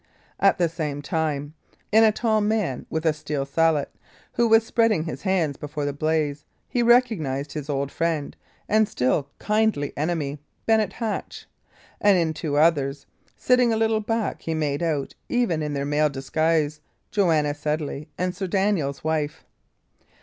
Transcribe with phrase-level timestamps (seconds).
[0.39, 1.53] At the same time,
[1.91, 3.91] in a tall man with a steel salet,
[4.33, 8.35] who was spreading his hands before the blaze, he recognised his old friend
[8.67, 11.45] and still kindly enemy, Bennet Hatch;
[12.01, 13.05] and in two others,
[13.37, 16.81] sitting a little back, he made out, even in their male disguise,
[17.11, 19.45] Joanna Sedley and Sir Daniel's wife.